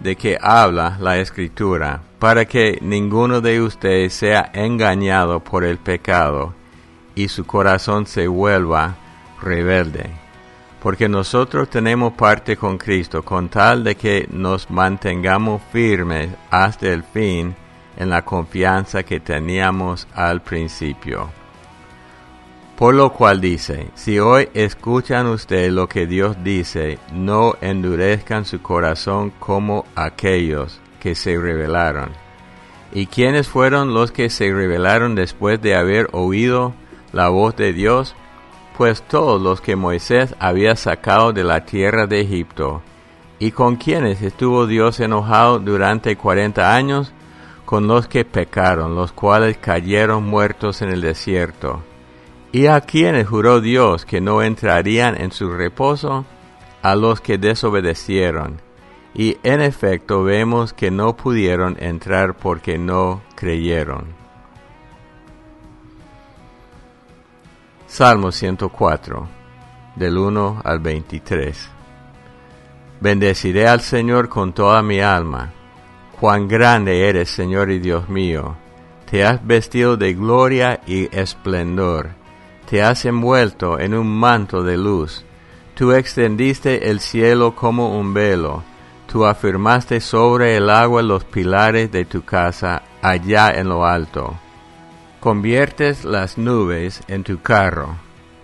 de 0.00 0.16
que 0.16 0.38
habla 0.40 0.96
la 0.98 1.18
escritura, 1.18 2.00
para 2.18 2.46
que 2.46 2.78
ninguno 2.80 3.42
de 3.42 3.60
ustedes 3.60 4.14
sea 4.14 4.50
engañado 4.54 5.40
por 5.40 5.62
el 5.62 5.76
pecado 5.76 6.54
y 7.14 7.28
su 7.28 7.44
corazón 7.44 8.06
se 8.06 8.28
vuelva 8.28 8.96
rebelde. 9.42 10.27
Porque 10.82 11.08
nosotros 11.08 11.68
tenemos 11.68 12.12
parte 12.12 12.56
con 12.56 12.78
Cristo, 12.78 13.24
con 13.24 13.48
tal 13.48 13.82
de 13.82 13.96
que 13.96 14.28
nos 14.30 14.70
mantengamos 14.70 15.60
firmes 15.72 16.30
hasta 16.50 16.86
el 16.88 17.02
fin 17.02 17.54
en 17.96 18.10
la 18.10 18.24
confianza 18.24 19.02
que 19.02 19.18
teníamos 19.18 20.06
al 20.14 20.40
principio. 20.40 21.30
Por 22.76 22.94
lo 22.94 23.12
cual 23.12 23.40
dice, 23.40 23.90
si 23.96 24.20
hoy 24.20 24.48
escuchan 24.54 25.26
ustedes 25.26 25.72
lo 25.72 25.88
que 25.88 26.06
Dios 26.06 26.36
dice, 26.44 27.00
no 27.12 27.56
endurezcan 27.60 28.44
su 28.44 28.62
corazón 28.62 29.32
como 29.40 29.84
aquellos 29.96 30.80
que 31.00 31.16
se 31.16 31.36
rebelaron. 31.36 32.10
¿Y 32.92 33.06
quiénes 33.06 33.48
fueron 33.48 33.94
los 33.94 34.12
que 34.12 34.30
se 34.30 34.52
rebelaron 34.52 35.16
después 35.16 35.60
de 35.60 35.74
haber 35.74 36.08
oído 36.12 36.72
la 37.12 37.28
voz 37.30 37.56
de 37.56 37.72
Dios? 37.72 38.14
Pues 38.78 39.02
todos 39.02 39.42
los 39.42 39.60
que 39.60 39.74
Moisés 39.74 40.36
había 40.38 40.76
sacado 40.76 41.32
de 41.32 41.42
la 41.42 41.64
tierra 41.64 42.06
de 42.06 42.20
Egipto. 42.20 42.80
¿Y 43.40 43.50
con 43.50 43.74
quienes 43.74 44.22
estuvo 44.22 44.68
Dios 44.68 45.00
enojado 45.00 45.58
durante 45.58 46.14
cuarenta 46.14 46.76
años? 46.76 47.12
Con 47.64 47.88
los 47.88 48.06
que 48.06 48.24
pecaron, 48.24 48.94
los 48.94 49.10
cuales 49.10 49.58
cayeron 49.58 50.22
muertos 50.22 50.80
en 50.80 50.90
el 50.90 51.00
desierto. 51.00 51.82
¿Y 52.52 52.66
a 52.66 52.80
quienes 52.80 53.26
juró 53.26 53.60
Dios 53.60 54.04
que 54.04 54.20
no 54.20 54.42
entrarían 54.42 55.20
en 55.20 55.32
su 55.32 55.50
reposo? 55.50 56.24
A 56.80 56.94
los 56.94 57.20
que 57.20 57.36
desobedecieron. 57.36 58.62
Y 59.12 59.38
en 59.42 59.60
efecto 59.60 60.22
vemos 60.22 60.72
que 60.72 60.92
no 60.92 61.16
pudieron 61.16 61.76
entrar 61.80 62.36
porque 62.36 62.78
no 62.78 63.22
creyeron. 63.34 64.17
Salmo 67.88 68.30
104, 68.30 69.28
del 69.96 70.16
1 70.16 70.62
al 70.64 70.78
23. 70.78 71.70
Bendeciré 73.00 73.66
al 73.66 73.80
Señor 73.80 74.28
con 74.28 74.52
toda 74.52 74.80
mi 74.82 75.00
alma. 75.00 75.52
Cuán 76.20 76.46
grande 76.46 77.08
eres, 77.08 77.28
Señor 77.28 77.72
y 77.72 77.80
Dios 77.80 78.08
mío. 78.08 78.56
Te 79.10 79.24
has 79.24 79.44
vestido 79.44 79.96
de 79.96 80.14
gloria 80.14 80.80
y 80.86 81.08
esplendor 81.16 82.18
te 82.68 82.82
has 82.82 83.06
envuelto 83.06 83.80
en 83.80 83.94
un 83.94 84.06
manto 84.06 84.62
de 84.62 84.76
luz. 84.76 85.24
Tú 85.74 85.92
extendiste 85.92 86.90
el 86.90 87.00
cielo 87.00 87.54
como 87.54 87.98
un 87.98 88.12
velo. 88.12 88.62
Tú 89.10 89.24
afirmaste 89.24 90.00
sobre 90.02 90.54
el 90.56 90.68
agua 90.68 91.00
los 91.00 91.24
pilares 91.24 91.90
de 91.90 92.04
tu 92.04 92.26
casa 92.26 92.82
allá 93.00 93.52
en 93.52 93.70
lo 93.70 93.86
alto. 93.86 94.38
Conviertes 95.28 96.06
las 96.06 96.38
nubes 96.38 97.02
en 97.06 97.22
tu 97.22 97.42
carro. 97.42 97.96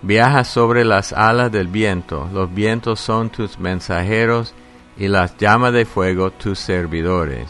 Viajas 0.03 0.49
sobre 0.49 0.85
las 0.85 1.15
alas 1.15 1.51
del 1.51 1.69
viento. 1.69 2.29
Los 2.31 2.53
vientos 2.53 3.01
son 3.01 3.31
tus 3.31 3.59
mensajeros 3.59 4.53
y 4.99 5.09
las 5.09 5.35
llamas 5.39 5.73
de 5.73 5.87
fuego 5.87 6.31
tus 6.31 6.59
servidores. 6.59 7.49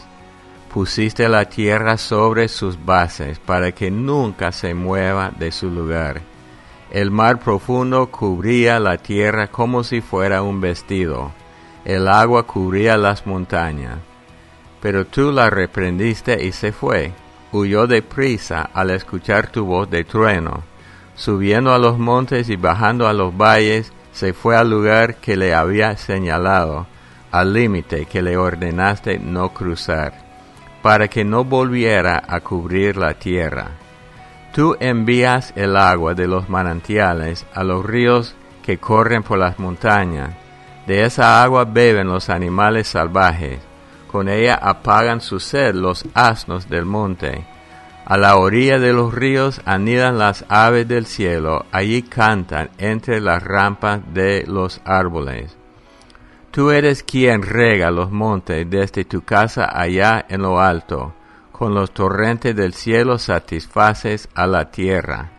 Pusiste 0.73 1.27
la 1.27 1.43
tierra 1.43 1.97
sobre 1.97 2.47
sus 2.47 2.85
bases 2.85 3.39
para 3.39 3.73
que 3.73 3.91
nunca 3.91 4.53
se 4.53 4.73
mueva 4.73 5.31
de 5.37 5.51
su 5.51 5.69
lugar 5.69 6.21
el 6.91 7.11
mar 7.11 7.39
profundo 7.39 8.09
cubría 8.09 8.79
la 8.79 8.97
tierra 8.97 9.47
como 9.47 9.83
si 9.83 9.99
fuera 9.99 10.41
un 10.43 10.61
vestido. 10.61 11.33
El 11.83 12.07
agua 12.07 12.43
cubría 12.47 12.95
las 12.95 13.27
montañas. 13.27 13.97
Pero 14.81 15.05
tú 15.05 15.33
la 15.33 15.49
reprendiste 15.49 16.41
y 16.41 16.53
se 16.53 16.71
fue. 16.71 17.11
Huyó 17.51 17.87
de 17.87 18.01
prisa 18.01 18.69
al 18.73 18.89
escuchar 18.91 19.47
tu 19.47 19.65
voz 19.65 19.89
de 19.89 20.03
trueno. 20.03 20.63
Subiendo 21.15 21.73
a 21.73 21.77
los 21.77 21.97
montes 21.97 22.49
y 22.49 22.55
bajando 22.55 23.07
a 23.07 23.13
los 23.13 23.35
valles, 23.35 23.93
se 24.11 24.33
fue 24.33 24.55
al 24.55 24.69
lugar 24.69 25.15
que 25.15 25.35
le 25.37 25.53
había 25.53 25.97
señalado, 25.97 26.87
al 27.31 27.53
límite 27.53 28.05
que 28.05 28.21
le 28.21 28.37
ordenaste 28.37 29.19
no 29.19 29.53
cruzar, 29.53 30.13
para 30.81 31.07
que 31.07 31.23
no 31.23 31.43
volviera 31.43 32.23
a 32.27 32.39
cubrir 32.39 32.97
la 32.97 33.13
tierra. 33.13 33.71
Tú 34.53 34.77
envías 34.79 35.51
el 35.57 35.75
agua 35.75 36.13
de 36.13 36.27
los 36.27 36.47
manantiales 36.47 37.45
a 37.53 37.65
los 37.65 37.85
ríos 37.85 38.35
que 38.63 38.77
corren 38.77 39.21
por 39.21 39.37
las 39.37 39.59
montañas. 39.59 40.29
De 40.87 41.03
esa 41.03 41.43
agua 41.43 41.65
beben 41.65 42.07
los 42.07 42.29
animales 42.29 42.87
salvajes. 42.87 43.59
Con 44.15 44.29
ella 44.29 44.55
apagan 44.55 45.19
su 45.19 45.41
sed 45.41 45.75
los 45.75 46.05
asnos 46.13 46.69
del 46.69 46.85
monte. 46.85 47.45
A 48.05 48.17
la 48.17 48.37
orilla 48.37 48.79
de 48.79 48.93
los 48.93 49.13
ríos 49.13 49.59
anidan 49.65 50.17
las 50.17 50.45
aves 50.47 50.87
del 50.87 51.05
cielo, 51.05 51.65
allí 51.73 52.01
cantan 52.01 52.69
entre 52.77 53.19
las 53.19 53.43
rampas 53.43 53.99
de 54.13 54.45
los 54.47 54.79
árboles. 54.85 55.57
Tú 56.49 56.71
eres 56.71 57.03
quien 57.03 57.41
rega 57.41 57.91
los 57.91 58.09
montes 58.09 58.69
desde 58.69 59.03
tu 59.03 59.21
casa 59.23 59.69
allá 59.77 60.25
en 60.29 60.43
lo 60.43 60.61
alto 60.61 61.13
con 61.51 61.73
los 61.73 61.91
torrentes 61.91 62.55
del 62.55 62.73
cielo 62.73 63.19
satisfaces 63.19 64.29
a 64.33 64.47
la 64.47 64.71
tierra. 64.71 65.29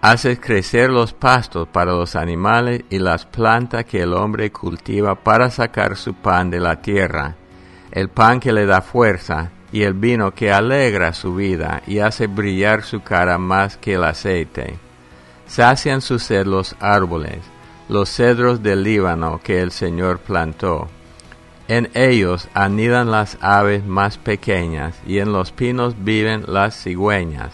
Haces 0.00 0.40
crecer 0.40 0.90
los 0.90 1.12
pastos 1.12 1.68
para 1.68 1.92
los 1.92 2.16
animales 2.16 2.82
y 2.90 2.98
las 2.98 3.24
plantas 3.24 3.84
que 3.84 4.02
el 4.02 4.14
hombre 4.14 4.50
cultiva 4.50 5.14
para 5.14 5.48
sacar 5.48 5.96
su 5.96 6.14
pan 6.14 6.50
de 6.50 6.58
la 6.58 6.82
tierra, 6.82 7.36
el 7.92 8.08
pan 8.08 8.40
que 8.40 8.52
le 8.52 8.66
da 8.66 8.82
fuerza 8.82 9.50
y 9.72 9.82
el 9.82 9.94
vino 9.94 10.32
que 10.32 10.52
alegra 10.52 11.12
su 11.12 11.34
vida 11.34 11.82
y 11.86 11.98
hace 11.98 12.26
brillar 12.26 12.82
su 12.82 13.02
cara 13.02 13.38
más 13.38 13.76
que 13.76 13.94
el 13.94 14.04
aceite. 14.04 14.78
Sacian 15.46 16.00
su 16.00 16.18
sed 16.18 16.46
los 16.46 16.76
árboles, 16.80 17.38
los 17.88 18.08
cedros 18.08 18.62
del 18.62 18.82
Líbano 18.82 19.40
que 19.42 19.60
el 19.60 19.72
Señor 19.72 20.18
plantó 20.18 20.88
en 21.70 21.88
ellos 21.94 22.48
anidan 22.52 23.12
las 23.12 23.38
aves 23.40 23.86
más 23.86 24.18
pequeñas 24.18 25.00
y 25.06 25.20
en 25.20 25.32
los 25.32 25.52
pinos 25.52 25.94
viven 26.02 26.42
las 26.48 26.74
cigüeñas. 26.74 27.52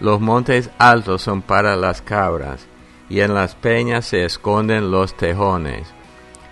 Los 0.00 0.20
montes 0.20 0.68
altos 0.76 1.22
son 1.22 1.40
para 1.40 1.74
las 1.74 2.02
cabras 2.02 2.66
y 3.08 3.20
en 3.20 3.32
las 3.32 3.54
peñas 3.54 4.04
se 4.04 4.26
esconden 4.26 4.90
los 4.90 5.16
tejones. 5.16 5.88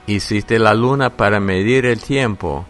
Hiciste 0.06 0.58
la 0.58 0.72
luna 0.72 1.18
para 1.18 1.38
medir 1.38 1.84
el 1.84 2.00
tiempo, 2.00 2.64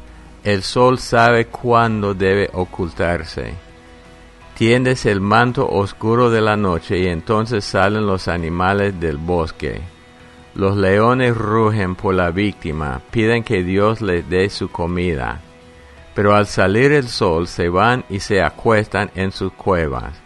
el 0.46 0.62
sol 0.62 0.98
sabe 0.98 1.46
cuándo 1.46 2.14
debe 2.14 2.48
ocultarse. 2.54 3.52
Tiendes 4.56 5.04
el 5.04 5.20
manto 5.20 5.68
oscuro 5.68 6.30
de 6.30 6.40
la 6.40 6.56
noche 6.56 6.98
y 6.98 7.06
entonces 7.06 7.64
salen 7.64 8.06
los 8.06 8.26
animales 8.26 8.98
del 8.98 9.18
bosque 9.18 9.82
los 10.56 10.74
leones 10.74 11.36
rugen 11.36 11.94
por 11.94 12.14
la 12.14 12.30
víctima, 12.30 13.02
piden 13.10 13.44
que 13.44 13.62
Dios 13.62 14.00
les 14.00 14.28
dé 14.28 14.48
su 14.48 14.70
comida. 14.70 15.40
Pero 16.14 16.34
al 16.34 16.46
salir 16.46 16.92
el 16.92 17.08
sol 17.08 17.46
se 17.46 17.68
van 17.68 18.04
y 18.08 18.20
se 18.20 18.42
acuestan 18.42 19.10
en 19.14 19.32
sus 19.32 19.52
cuevas. 19.52 20.18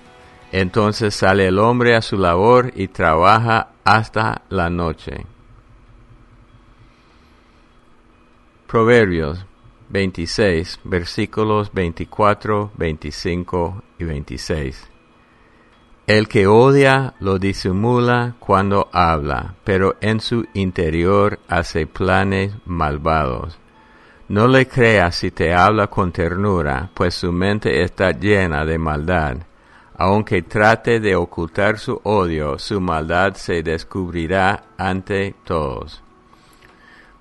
Entonces 0.52 1.14
sale 1.14 1.48
el 1.48 1.58
hombre 1.58 1.96
a 1.96 2.02
su 2.02 2.16
labor 2.16 2.72
y 2.76 2.88
trabaja 2.88 3.70
hasta 3.82 4.42
la 4.50 4.70
noche. 4.70 5.26
Proverbios 8.68 9.44
26, 9.90 10.80
versículos 10.84 11.72
24, 11.72 12.70
25 12.76 13.82
y 13.98 14.04
26. 14.04 14.90
El 16.06 16.26
que 16.26 16.46
odia 16.46 17.14
lo 17.20 17.38
disimula 17.38 18.34
cuando 18.40 18.88
habla, 18.92 19.54
pero 19.62 19.96
en 20.00 20.20
su 20.20 20.44
interior 20.54 21.38
hace 21.46 21.86
planes 21.86 22.52
malvados. 22.64 23.58
No 24.28 24.46
le 24.48 24.66
creas 24.66 25.16
si 25.16 25.30
te 25.30 25.52
habla 25.54 25.88
con 25.88 26.12
ternura, 26.12 26.90
pues 26.94 27.14
su 27.14 27.32
mente 27.32 27.82
está 27.82 28.12
llena 28.12 28.64
de 28.64 28.78
maldad. 28.78 29.38
Aunque 29.96 30.42
trate 30.42 30.98
de 30.98 31.14
ocultar 31.14 31.78
su 31.78 32.00
odio, 32.04 32.58
su 32.58 32.80
maldad 32.80 33.34
se 33.34 33.62
descubrirá 33.62 34.64
ante 34.78 35.34
todos. 35.44 36.02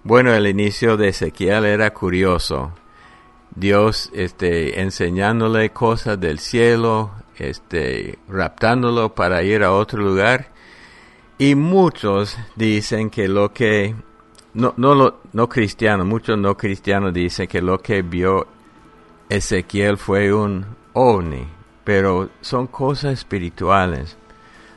Bueno, 0.04 0.34
el 0.34 0.48
inicio 0.48 0.96
de 0.96 1.10
Ezequiel 1.10 1.66
era 1.66 1.94
curioso. 1.94 2.72
Dios 3.54 4.10
este, 4.14 4.80
enseñándole 4.80 5.72
cosas 5.72 6.18
del 6.20 6.40
cielo, 6.40 7.12
este, 7.38 8.18
raptándolo 8.30 9.14
para 9.14 9.44
ir 9.44 9.62
a 9.62 9.74
otro 9.74 10.02
lugar. 10.02 10.48
Y 11.38 11.56
muchos 11.56 12.38
dicen 12.56 13.10
que 13.10 13.28
lo 13.28 13.52
que, 13.52 13.94
no, 14.54 14.74
no, 14.78 14.96
lo, 14.96 15.20
no 15.34 15.50
cristianos, 15.50 16.08
muchos 16.08 16.38
no 16.38 16.56
cristianos 16.56 17.14
dicen 17.14 17.48
que 17.48 17.62
lo 17.62 17.80
que 17.80 18.02
vio 18.02 18.48
Ezequiel 19.28 19.98
fue 19.98 20.34
un 20.34 20.66
ovni, 20.94 21.46
pero 21.84 22.30
son 22.40 22.68
cosas 22.68 23.14
espirituales. 23.14 24.18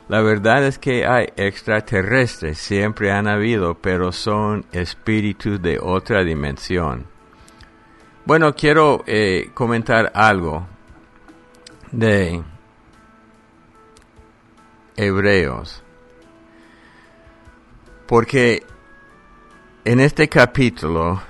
La 0.09 0.21
verdad 0.21 0.65
es 0.65 0.77
que 0.77 1.05
hay 1.05 1.27
extraterrestres, 1.37 2.57
siempre 2.57 3.11
han 3.11 3.27
habido, 3.27 3.75
pero 3.75 4.11
son 4.11 4.65
espíritus 4.71 5.61
de 5.61 5.79
otra 5.79 6.23
dimensión. 6.23 7.07
Bueno, 8.25 8.53
quiero 8.53 9.03
eh, 9.07 9.49
comentar 9.53 10.11
algo 10.13 10.67
de 11.91 12.43
Hebreos. 14.95 15.81
Porque 18.07 18.63
en 19.85 19.99
este 19.99 20.27
capítulo 20.27 21.21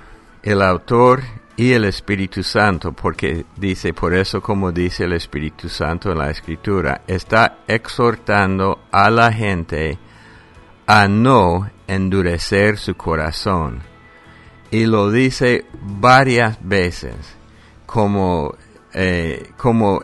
el 0.42 0.60
autor 0.62 1.22
y 1.56 1.72
el 1.72 1.84
Espíritu 1.84 2.42
Santo, 2.42 2.92
porque 2.92 3.46
dice, 3.56 3.92
por 3.92 4.14
eso 4.14 4.40
como 4.40 4.72
dice 4.72 5.04
el 5.04 5.12
Espíritu 5.12 5.68
Santo 5.68 6.10
en 6.10 6.18
la 6.18 6.30
Escritura, 6.30 7.02
está 7.06 7.58
exhortando 7.68 8.80
a 8.90 9.08
la 9.10 9.32
gente 9.32 9.98
a 10.86 11.06
no 11.06 11.70
endurecer 11.86 12.76
su 12.76 12.96
corazón. 12.96 13.82
Y 14.70 14.86
lo 14.86 15.10
dice 15.10 15.66
varias 15.80 16.58
veces, 16.60 17.14
como, 17.86 18.56
eh, 18.92 19.50
como 19.56 20.02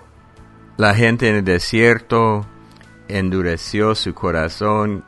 la 0.77 0.95
gente 0.95 1.29
en 1.29 1.37
el 1.37 1.45
desierto 1.45 2.47
endureció 3.09 3.97
su 3.97 4.15
corazón 4.15 5.05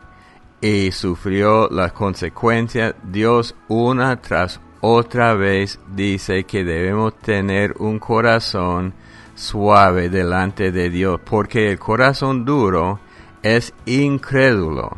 y 0.61 0.91
sufrió 0.91 1.69
las 1.71 1.93
consecuencias, 1.93 2.95
Dios 3.05 3.55
una 3.69 4.21
tras 4.21 4.61
otra 4.83 5.35
vez 5.35 5.79
dice 5.95 6.45
que 6.45 6.65
debemos 6.65 7.17
tener 7.19 7.75
un 7.79 8.01
corazón 8.01 8.93
suave 9.37 10.11
delante 10.11 10.73
de 10.73 10.91
Dios, 10.91 11.21
porque 11.25 11.71
el 11.71 11.79
corazón 11.79 12.45
duro 12.45 12.99
es 13.43 13.73
incrédulo 13.87 14.97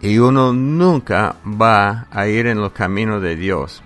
y 0.00 0.18
uno 0.18 0.52
nunca 0.52 1.36
va 1.44 2.08
a 2.10 2.26
ir 2.26 2.48
en 2.48 2.60
los 2.60 2.72
caminos 2.72 3.22
de 3.22 3.36
Dios. 3.36 3.82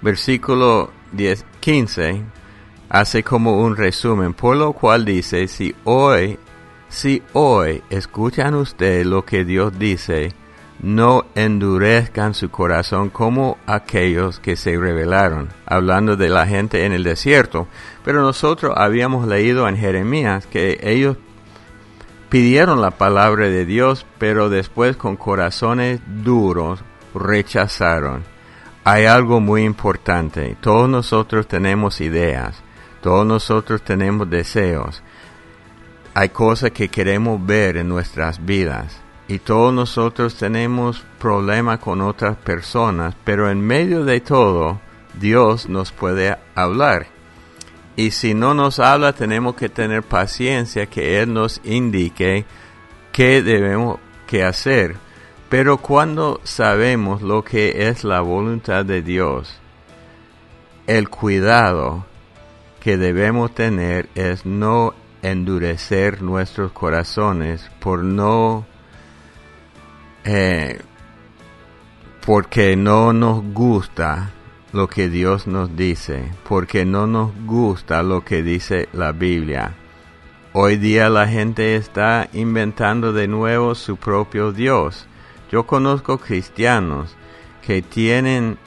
Versículo 0.00 0.90
10, 1.12 1.44
15 1.60 2.22
hace 2.88 3.22
como 3.22 3.62
un 3.62 3.76
resumen, 3.76 4.32
por 4.32 4.56
lo 4.56 4.72
cual 4.72 5.04
dice, 5.04 5.48
si 5.48 5.74
hoy, 5.84 6.38
si 6.88 7.22
hoy 7.34 7.82
escuchan 7.90 8.54
ustedes 8.54 9.06
lo 9.06 9.24
que 9.24 9.44
Dios 9.44 9.78
dice, 9.78 10.34
no 10.82 11.26
endurezcan 11.36 12.34
su 12.34 12.50
corazón 12.50 13.08
como 13.08 13.56
aquellos 13.66 14.40
que 14.40 14.56
se 14.56 14.76
rebelaron, 14.76 15.48
hablando 15.64 16.16
de 16.16 16.28
la 16.28 16.46
gente 16.46 16.84
en 16.84 16.92
el 16.92 17.04
desierto. 17.04 17.68
Pero 18.04 18.20
nosotros 18.20 18.74
habíamos 18.76 19.26
leído 19.26 19.68
en 19.68 19.76
Jeremías 19.76 20.46
que 20.46 20.80
ellos 20.82 21.16
pidieron 22.28 22.80
la 22.80 22.90
palabra 22.90 23.48
de 23.48 23.64
Dios, 23.64 24.04
pero 24.18 24.48
después 24.48 24.96
con 24.96 25.16
corazones 25.16 26.00
duros 26.06 26.80
rechazaron. 27.14 28.24
Hay 28.84 29.04
algo 29.04 29.38
muy 29.38 29.62
importante. 29.62 30.56
Todos 30.60 30.88
nosotros 30.88 31.46
tenemos 31.46 32.00
ideas, 32.00 32.60
todos 33.00 33.24
nosotros 33.24 33.82
tenemos 33.82 34.28
deseos. 34.28 35.00
Hay 36.14 36.30
cosas 36.30 36.72
que 36.72 36.88
queremos 36.88 37.44
ver 37.46 37.76
en 37.76 37.88
nuestras 37.88 38.44
vidas 38.44 39.01
y 39.32 39.38
todos 39.38 39.72
nosotros 39.72 40.34
tenemos 40.34 41.02
problemas 41.18 41.78
con 41.78 42.02
otras 42.02 42.36
personas, 42.36 43.14
pero 43.24 43.50
en 43.50 43.62
medio 43.62 44.04
de 44.04 44.20
todo, 44.20 44.78
Dios 45.18 45.70
nos 45.70 45.90
puede 45.90 46.36
hablar. 46.54 47.06
Y 47.96 48.10
si 48.10 48.34
no 48.34 48.52
nos 48.52 48.78
habla, 48.78 49.14
tenemos 49.14 49.54
que 49.54 49.70
tener 49.70 50.02
paciencia 50.02 50.84
que 50.84 51.18
Él 51.18 51.32
nos 51.32 51.62
indique 51.64 52.44
qué 53.10 53.40
debemos 53.40 54.00
que 54.26 54.44
hacer. 54.44 54.96
Pero 55.48 55.78
cuando 55.78 56.38
sabemos 56.44 57.22
lo 57.22 57.42
que 57.42 57.88
es 57.88 58.04
la 58.04 58.20
voluntad 58.20 58.84
de 58.84 59.00
Dios, 59.00 59.58
el 60.86 61.08
cuidado 61.08 62.04
que 62.80 62.98
debemos 62.98 63.54
tener 63.54 64.10
es 64.14 64.44
no 64.44 64.92
endurecer 65.22 66.20
nuestros 66.20 66.70
corazones 66.72 67.70
por 67.80 68.04
no 68.04 68.66
eh, 70.24 70.80
porque 72.24 72.76
no 72.76 73.12
nos 73.12 73.42
gusta 73.52 74.30
lo 74.72 74.88
que 74.88 75.08
Dios 75.08 75.46
nos 75.46 75.76
dice, 75.76 76.30
porque 76.48 76.84
no 76.84 77.06
nos 77.06 77.32
gusta 77.44 78.02
lo 78.02 78.24
que 78.24 78.42
dice 78.42 78.88
la 78.92 79.12
Biblia. 79.12 79.74
Hoy 80.54 80.76
día 80.76 81.08
la 81.08 81.26
gente 81.26 81.76
está 81.76 82.28
inventando 82.32 83.12
de 83.12 83.26
nuevo 83.26 83.74
su 83.74 83.96
propio 83.96 84.52
Dios. 84.52 85.06
Yo 85.50 85.66
conozco 85.66 86.18
cristianos 86.18 87.16
que 87.66 87.82
tienen 87.82 88.58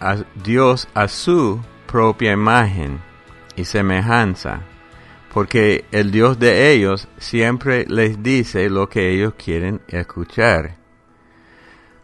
a 0.00 0.16
Dios 0.42 0.88
a 0.94 1.08
su 1.08 1.60
propia 1.86 2.32
imagen 2.32 3.00
y 3.56 3.64
semejanza, 3.64 4.60
porque 5.32 5.84
el 5.92 6.10
Dios 6.10 6.38
de 6.38 6.72
ellos 6.72 7.08
siempre 7.18 7.86
les 7.88 8.22
dice 8.22 8.68
lo 8.68 8.88
que 8.88 9.12
ellos 9.12 9.34
quieren 9.34 9.80
escuchar. 9.88 10.83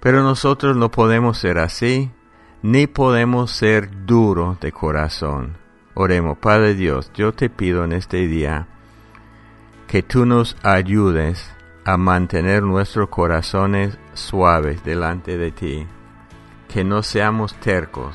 Pero 0.00 0.22
nosotros 0.22 0.76
no 0.76 0.90
podemos 0.90 1.38
ser 1.38 1.58
así, 1.58 2.10
ni 2.62 2.86
podemos 2.86 3.50
ser 3.50 4.06
duros 4.06 4.58
de 4.60 4.72
corazón. 4.72 5.58
Oremos, 5.94 6.38
Padre 6.38 6.74
Dios, 6.74 7.10
yo 7.14 7.32
te 7.32 7.50
pido 7.50 7.84
en 7.84 7.92
este 7.92 8.26
día 8.26 8.66
que 9.86 10.02
tú 10.02 10.24
nos 10.24 10.56
ayudes 10.62 11.50
a 11.84 11.96
mantener 11.96 12.62
nuestros 12.62 13.08
corazones 13.08 13.98
suaves 14.14 14.84
delante 14.84 15.36
de 15.36 15.50
ti, 15.50 15.86
que 16.68 16.84
no 16.84 17.02
seamos 17.02 17.54
tercos, 17.54 18.14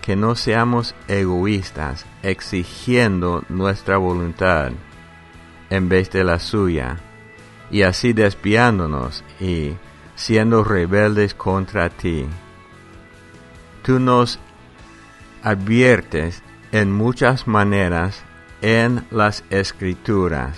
que 0.00 0.16
no 0.16 0.34
seamos 0.34 0.94
egoístas, 1.08 2.06
exigiendo 2.22 3.44
nuestra 3.48 3.98
voluntad 3.98 4.72
en 5.70 5.88
vez 5.88 6.10
de 6.10 6.24
la 6.24 6.38
suya, 6.38 6.98
y 7.70 7.82
así 7.82 8.12
despiándonos 8.12 9.22
y 9.40 9.74
siendo 10.14 10.64
rebeldes 10.64 11.34
contra 11.34 11.88
ti. 11.88 12.26
Tú 13.82 13.98
nos 13.98 14.38
adviertes 15.42 16.42
en 16.70 16.92
muchas 16.92 17.46
maneras 17.46 18.22
en 18.60 19.04
las 19.10 19.44
escrituras 19.50 20.56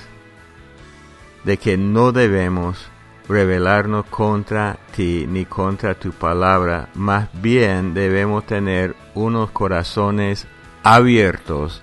de 1.45 1.57
que 1.57 1.77
no 1.77 2.13
debemos 2.13 2.91
rebelarnos 3.29 4.05
contra 4.07 4.79
ti 4.95 5.27
ni 5.29 5.47
contra 5.47 5.95
tu 5.95 6.13
palabra, 6.13 6.89
más 6.95 7.29
bien 7.33 7.95
debemos 7.95 8.47
tener 8.47 8.95
unos 9.15 9.51
corazones 9.51 10.47
abiertos 10.83 11.83